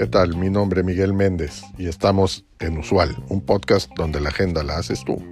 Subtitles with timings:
[0.00, 0.34] ¿Qué tal?
[0.34, 4.78] Mi nombre es Miguel Méndez y estamos en Usual, un podcast donde la agenda la
[4.78, 5.22] haces tú.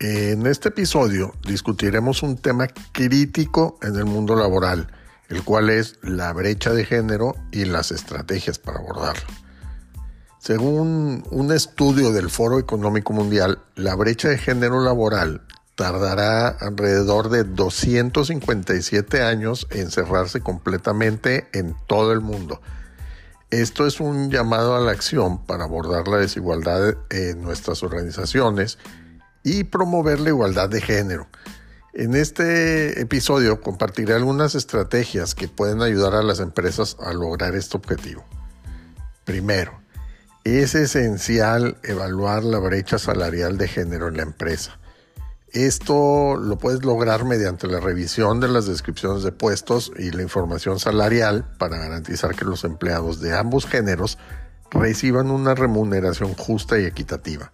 [0.00, 4.88] En este episodio discutiremos un tema crítico en el mundo laboral,
[5.28, 9.43] el cual es la brecha de género y las estrategias para abordarla.
[10.44, 15.40] Según un estudio del Foro Económico Mundial, la brecha de género laboral
[15.74, 22.60] tardará alrededor de 257 años en cerrarse completamente en todo el mundo.
[23.48, 28.76] Esto es un llamado a la acción para abordar la desigualdad en nuestras organizaciones
[29.44, 31.26] y promover la igualdad de género.
[31.94, 37.78] En este episodio compartiré algunas estrategias que pueden ayudar a las empresas a lograr este
[37.78, 38.26] objetivo.
[39.24, 39.83] Primero,
[40.44, 44.78] es esencial evaluar la brecha salarial de género en la empresa.
[45.52, 50.78] Esto lo puedes lograr mediante la revisión de las descripciones de puestos y la información
[50.78, 54.18] salarial para garantizar que los empleados de ambos géneros
[54.70, 57.50] reciban una remuneración justa y equitativa.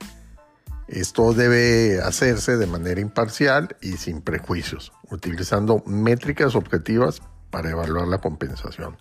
[0.89, 8.19] Esto debe hacerse de manera imparcial y sin prejuicios, utilizando métricas objetivas para evaluar la
[8.19, 8.97] compensación.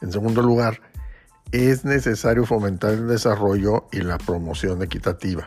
[0.00, 0.80] En segundo lugar,
[1.54, 5.46] es necesario fomentar el desarrollo y la promoción equitativa.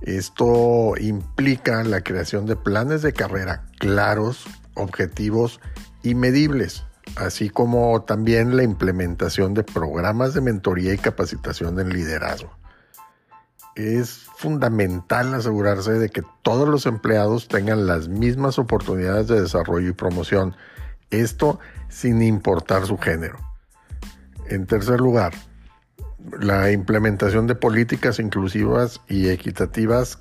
[0.00, 5.60] Esto implica la creación de planes de carrera claros, objetivos
[6.02, 6.84] y medibles,
[7.16, 12.58] así como también la implementación de programas de mentoría y capacitación en liderazgo
[13.78, 19.92] es fundamental asegurarse de que todos los empleados tengan las mismas oportunidades de desarrollo y
[19.92, 20.56] promoción,
[21.10, 23.47] esto sin importar su género.
[24.48, 25.32] En tercer lugar,
[26.40, 30.18] la implementación de políticas inclusivas y equitativas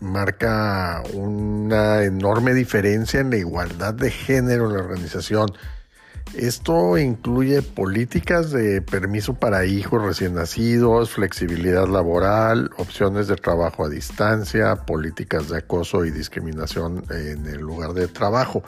[0.00, 5.50] marca una enorme diferencia en la igualdad de género en la organización
[6.34, 13.88] esto incluye políticas de permiso para hijos recién nacidos, flexibilidad laboral, opciones de trabajo a
[13.88, 18.62] distancia, políticas de acoso y discriminación en el lugar de trabajo.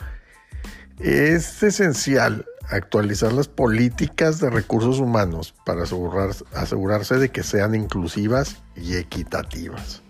[1.03, 8.95] Es esencial actualizar las políticas de recursos humanos para asegurarse de que sean inclusivas y
[8.95, 10.01] equitativas.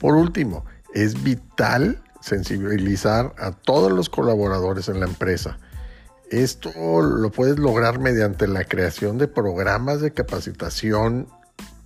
[0.00, 5.58] Por último, es vital sensibilizar a todos los colaboradores en la empresa
[6.30, 11.26] esto lo puedes lograr mediante la creación de programas de capacitación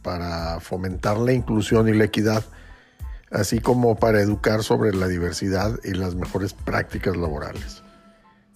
[0.03, 2.45] para fomentar la inclusión y la equidad,
[3.31, 7.82] así como para educar sobre la diversidad y las mejores prácticas laborales.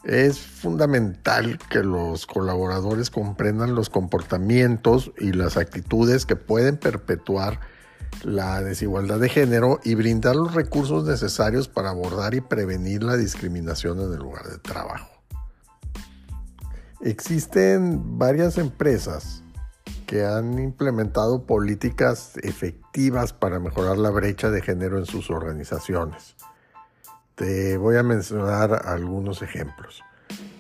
[0.06, 7.59] Es fundamental que los colaboradores comprendan los comportamientos y las actitudes que pueden perpetuar
[8.22, 13.99] la desigualdad de género y brindar los recursos necesarios para abordar y prevenir la discriminación
[13.99, 15.11] en el lugar de trabajo.
[17.00, 19.43] Existen varias empresas
[20.06, 26.37] que han implementado políticas efectivas para mejorar la brecha de género en sus organizaciones.
[27.36, 30.02] Te voy a mencionar algunos ejemplos.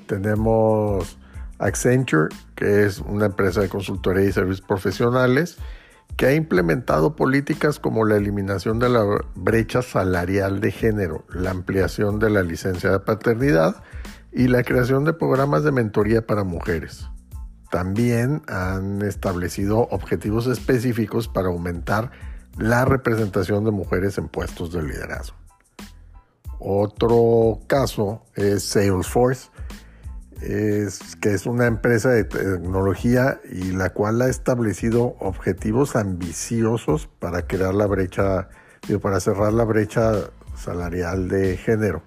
[0.06, 1.16] Tenemos
[1.58, 5.56] Accenture, que es una empresa de consultoría y servicios profesionales,
[6.18, 9.04] que ha implementado políticas como la eliminación de la
[9.34, 13.82] brecha salarial de género, la ampliación de la licencia de paternidad
[14.30, 17.08] y la creación de programas de mentoría para mujeres.
[17.70, 22.10] También han establecido objetivos específicos para aumentar
[22.58, 25.45] la representación de mujeres en puestos de liderazgo.
[26.68, 29.50] Otro caso es Salesforce,
[30.42, 37.46] es, que es una empresa de tecnología y la cual ha establecido objetivos ambiciosos para
[37.46, 38.48] crear la brecha,
[39.00, 42.02] para cerrar la brecha salarial de género.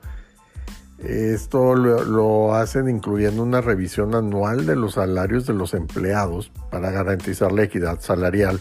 [0.97, 7.53] Esto lo, hacen incluyendo una revisión anual de los salarios de los empleados para garantizar
[7.53, 8.59] la equidad salarial.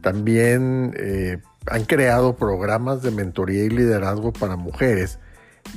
[0.00, 5.18] También eh, han creado programas de mentoría y liderazgo para mujeres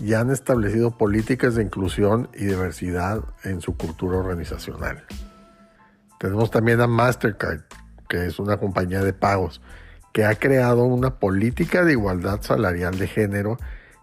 [0.01, 5.03] y han establecido políticas de inclusión y diversidad en su cultura organizacional.
[6.19, 7.61] Tenemos también a Mastercard,
[8.09, 9.61] que es una compañía de pagos,
[10.13, 13.57] que ha creado una política de igualdad salarial de género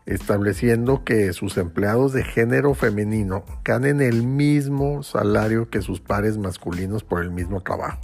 [0.04, 7.04] estableciendo que sus empleados de género femenino ganen el mismo salario que sus pares masculinos
[7.04, 8.00] por el mismo trabajo.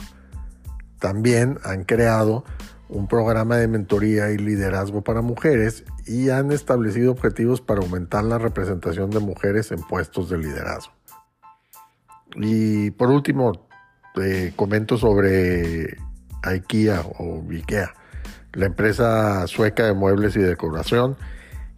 [1.00, 2.44] También han creado
[2.88, 8.38] un programa de mentoría y liderazgo para mujeres y han establecido objetivos para aumentar la
[8.38, 10.92] representación de mujeres en puestos de liderazgo.
[12.36, 13.68] Y por último,
[14.14, 15.96] te comento sobre
[16.42, 17.94] IKEA o IKEA,
[18.52, 21.16] la empresa sueca de muebles y decoración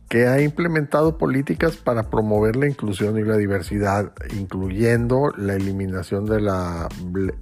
[0.08, 6.40] que ha implementado políticas para promover la inclusión y la diversidad, incluyendo la eliminación de
[6.40, 6.88] la,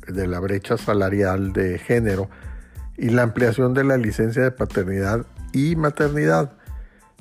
[0.06, 2.28] de la brecha salarial de género
[2.98, 6.52] y la ampliación de la licencia de paternidad y maternidad.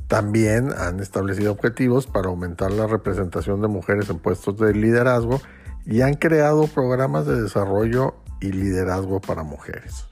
[0.08, 5.40] También han establecido objetivos para aumentar la representación de mujeres en puestos de liderazgo
[5.86, 10.08] y han creado programas de desarrollo y liderazgo para mujeres.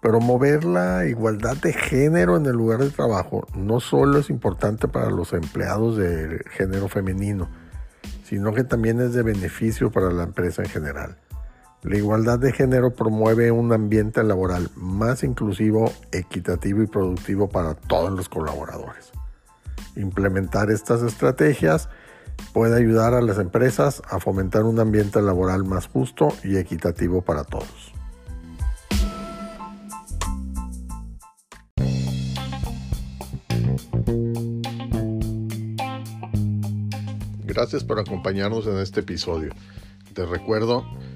[0.00, 5.10] Promover la igualdad de género en el lugar de trabajo no solo es importante para
[5.10, 7.48] los empleados de género femenino,
[8.24, 11.16] sino que también es de beneficio para la empresa en general.
[11.84, 18.10] La igualdad de género promueve un ambiente laboral más inclusivo, equitativo y productivo para todos
[18.10, 19.12] los colaboradores.
[19.94, 21.90] Implementar estas estrategias
[22.54, 27.44] puede ayudar a las empresas a fomentar un ambiente laboral más justo y equitativo para
[27.44, 27.92] todos.
[37.44, 39.52] Gracias por acompañarnos en este episodio.
[40.14, 40.86] Te recuerdo